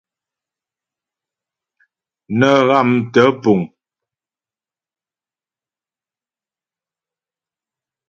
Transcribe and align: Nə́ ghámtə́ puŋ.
Nə́ 2.39 2.55
ghámtə́ 2.67 3.27
puŋ. 3.41 3.59